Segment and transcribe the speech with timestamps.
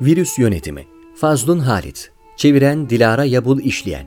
[0.00, 4.06] Virüs Yönetimi Fazlun Halit Çeviren Dilara Yabul İşleyen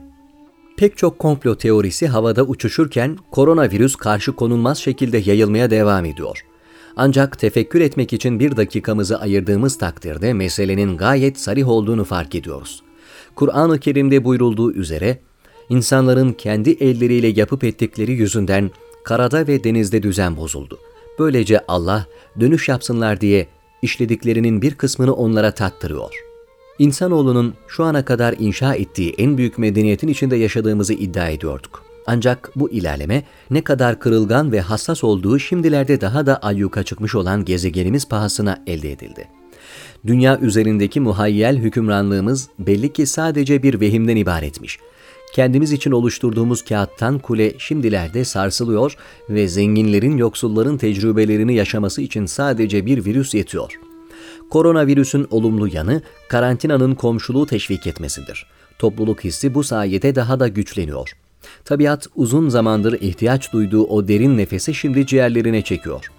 [0.76, 6.44] Pek çok komplo teorisi havada uçuşurken koronavirüs karşı konulmaz şekilde yayılmaya devam ediyor.
[6.96, 12.82] Ancak tefekkür etmek için bir dakikamızı ayırdığımız takdirde meselenin gayet sarih olduğunu fark ediyoruz.
[13.34, 15.18] Kur'an-ı Kerim'de buyurulduğu üzere,
[15.68, 18.70] insanların kendi elleriyle yapıp ettikleri yüzünden
[19.04, 20.78] karada ve denizde düzen bozuldu.
[21.18, 22.06] Böylece Allah
[22.40, 23.46] dönüş yapsınlar diye
[23.82, 26.14] işlediklerinin bir kısmını onlara tattırıyor.
[26.78, 31.84] İnsanoğlunun şu ana kadar inşa ettiği en büyük medeniyetin içinde yaşadığımızı iddia ediyorduk.
[32.06, 37.44] Ancak bu ilerleme ne kadar kırılgan ve hassas olduğu şimdilerde daha da ayyuka çıkmış olan
[37.44, 39.28] gezegenimiz pahasına elde edildi.
[40.06, 44.78] Dünya üzerindeki muhayyel hükümranlığımız belli ki sadece bir vehimden ibaretmiş.
[45.32, 48.96] Kendimiz için oluşturduğumuz kağıttan kule şimdilerde sarsılıyor
[49.30, 53.80] ve zenginlerin yoksulların tecrübelerini yaşaması için sadece bir virüs yetiyor.
[54.50, 58.46] Koronavirüsün olumlu yanı karantinanın komşuluğu teşvik etmesidir.
[58.78, 61.12] Topluluk hissi bu sayede daha da güçleniyor.
[61.64, 66.10] Tabiat uzun zamandır ihtiyaç duyduğu o derin nefesi şimdi ciğerlerine çekiyor.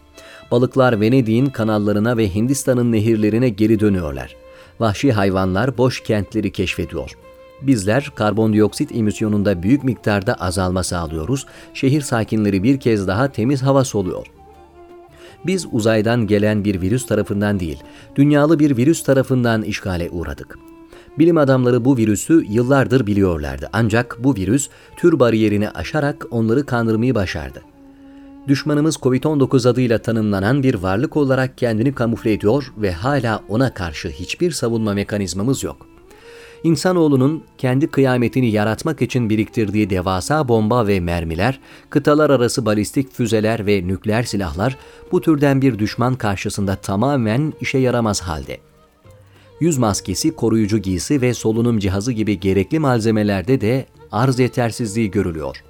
[0.52, 4.36] Balıklar Venedik'in kanallarına ve Hindistan'ın nehirlerine geri dönüyorlar.
[4.80, 7.18] Vahşi hayvanlar boş kentleri keşfediyor.
[7.62, 11.46] Bizler karbondioksit emisyonunda büyük miktarda azalma sağlıyoruz.
[11.74, 14.28] Şehir sakinleri bir kez daha temiz hava soluyor.
[15.46, 17.84] Biz uzaydan gelen bir virüs tarafından değil,
[18.16, 20.58] dünyalı bir virüs tarafından işgale uğradık.
[21.20, 27.62] Bilim adamları bu virüsü yıllardır biliyorlardı ancak bu virüs tür bariyerini aşarak onları kandırmayı başardı.
[28.48, 34.52] Düşmanımız COVID-19 adıyla tanımlanan bir varlık olarak kendini kamufle ediyor ve hala ona karşı hiçbir
[34.52, 35.91] savunma mekanizmamız yok.
[36.64, 41.60] İnsanoğlunun kendi kıyametini yaratmak için biriktirdiği devasa bomba ve mermiler,
[41.90, 44.78] kıtalar arası balistik füzeler ve nükleer silahlar
[45.12, 48.58] bu türden bir düşman karşısında tamamen işe yaramaz halde.
[49.60, 55.64] Yüz maskesi, koruyucu giysi ve solunum cihazı gibi gerekli malzemelerde de arz yetersizliği görülüyor.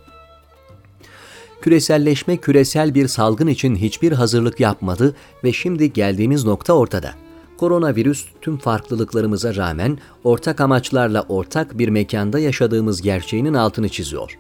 [1.62, 7.14] Küreselleşme küresel bir salgın için hiçbir hazırlık yapmadı ve şimdi geldiğimiz nokta ortada
[7.62, 14.38] koronavirüs tüm farklılıklarımıza rağmen ortak amaçlarla ortak bir mekanda yaşadığımız gerçeğinin altını çiziyor.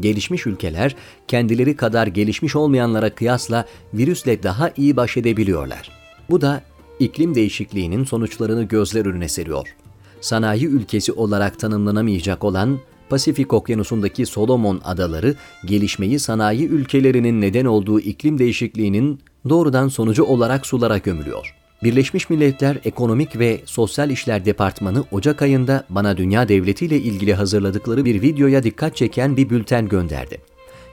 [0.00, 0.96] Gelişmiş ülkeler
[1.28, 5.90] kendileri kadar gelişmiş olmayanlara kıyasla virüsle daha iyi baş edebiliyorlar.
[6.30, 6.62] Bu da
[6.98, 9.76] iklim değişikliğinin sonuçlarını gözler önüne seriyor.
[10.20, 12.78] Sanayi ülkesi olarak tanımlanamayacak olan
[13.08, 15.34] Pasifik Okyanusu'ndaki Solomon Adaları,
[15.64, 21.57] gelişmeyi sanayi ülkelerinin neden olduğu iklim değişikliğinin doğrudan sonucu olarak sulara gömülüyor.
[21.82, 28.04] Birleşmiş Milletler Ekonomik ve Sosyal İşler Departmanı Ocak ayında bana dünya devleti ile ilgili hazırladıkları
[28.04, 30.40] bir videoya dikkat çeken bir bülten gönderdi.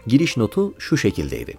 [0.08, 1.54] Giriş notu şu şekildeydi.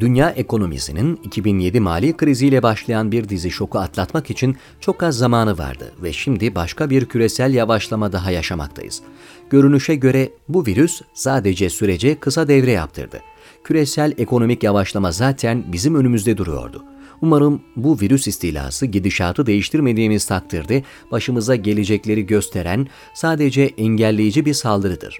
[0.00, 5.92] Dünya ekonomisinin 2007 mali kriziyle başlayan bir dizi şoku atlatmak için çok az zamanı vardı
[6.02, 9.02] ve şimdi başka bir küresel yavaşlama daha yaşamaktayız.
[9.50, 13.20] Görünüşe göre bu virüs sadece sürece kısa devre yaptırdı.
[13.64, 16.84] Küresel ekonomik yavaşlama zaten bizim önümüzde duruyordu.
[17.22, 25.18] Umarım bu virüs istilası gidişatı değiştirmediğimiz takdirde başımıza gelecekleri gösteren sadece engelleyici bir saldırıdır.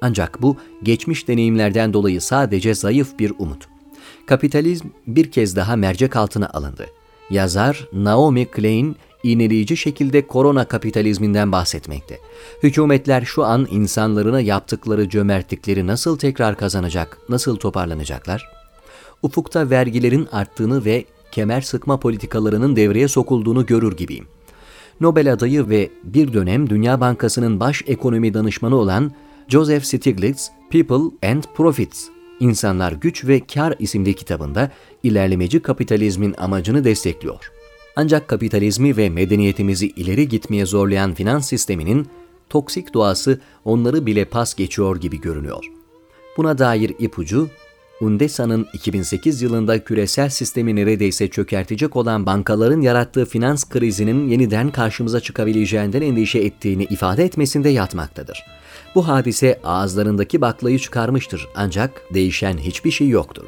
[0.00, 3.68] Ancak bu geçmiş deneyimlerden dolayı sadece zayıf bir umut.
[4.26, 6.86] Kapitalizm bir kez daha mercek altına alındı.
[7.30, 12.18] Yazar Naomi Klein iğneleyici şekilde korona kapitalizminden bahsetmekte.
[12.62, 18.48] Hükümetler şu an insanlarına yaptıkları cömertlikleri nasıl tekrar kazanacak, nasıl toparlanacaklar?
[19.22, 21.04] Ufukta vergilerin arttığını ve
[21.36, 24.26] kemer sıkma politikalarının devreye sokulduğunu görür gibiyim.
[25.00, 29.12] Nobel adayı ve bir dönem Dünya Bankası'nın baş ekonomi danışmanı olan
[29.48, 32.08] Joseph Stiglitz, People and Profits,
[32.40, 34.70] İnsanlar Güç ve Kar isimli kitabında
[35.02, 37.50] ilerlemeci kapitalizmin amacını destekliyor.
[37.96, 42.06] Ancak kapitalizmi ve medeniyetimizi ileri gitmeye zorlayan finans sisteminin
[42.50, 45.64] toksik doğası onları bile pas geçiyor gibi görünüyor.
[46.36, 47.48] Buna dair ipucu
[48.00, 56.02] UNDESA'nın 2008 yılında küresel sistemi neredeyse çökertecek olan bankaların yarattığı finans krizinin yeniden karşımıza çıkabileceğinden
[56.02, 58.44] endişe ettiğini ifade etmesinde yatmaktadır.
[58.94, 63.44] Bu hadise ağızlarındaki baklayı çıkarmıştır ancak değişen hiçbir şey yoktur.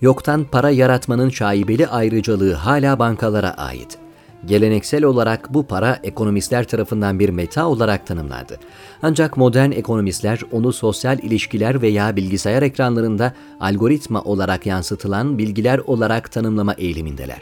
[0.00, 3.99] Yoktan para yaratmanın şaibeli ayrıcalığı hala bankalara ait.
[4.46, 8.58] Geleneksel olarak bu para ekonomistler tarafından bir meta olarak tanımlandı.
[9.02, 16.72] Ancak modern ekonomistler onu sosyal ilişkiler veya bilgisayar ekranlarında algoritma olarak yansıtılan bilgiler olarak tanımlama
[16.72, 17.40] eğilimindeler.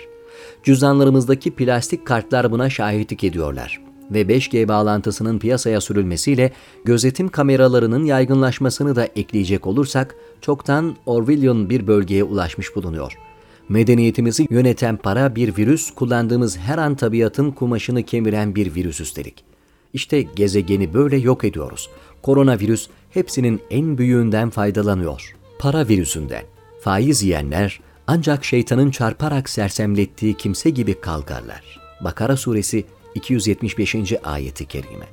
[0.62, 3.80] Cüzdanlarımızdaki plastik kartlar buna şahitlik ediyorlar
[4.10, 6.52] ve 5G bağlantısının piyasaya sürülmesiyle
[6.84, 13.27] gözetim kameralarının yaygınlaşmasını da ekleyecek olursak çoktan Orwellian bir bölgeye ulaşmış bulunuyor.
[13.68, 19.44] Medeniyetimizi yöneten para bir virüs, kullandığımız her an tabiatın kumaşını kemiren bir virüs üstelik.
[19.92, 21.90] İşte gezegeni böyle yok ediyoruz.
[22.22, 25.34] Koronavirüs hepsinin en büyüğünden faydalanıyor.
[25.58, 26.42] Para virüsünden.
[26.80, 31.80] Faiz yiyenler ancak şeytanın çarparak sersemlettiği kimse gibi kalkarlar.
[32.00, 32.84] Bakara suresi
[33.14, 33.94] 275.
[34.24, 35.06] ayeti kerime.